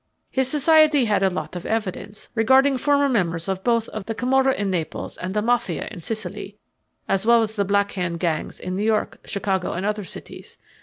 [0.31, 4.71] His society had a lot of evidence regarding former members of both the Camorra in
[4.71, 6.57] Naples and the Mafia in Sicily,
[7.07, 10.57] as well as the Black Hand gangs in New York, Chicago, and other cities.